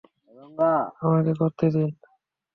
[1.01, 1.91] আমাকে করতে দিন।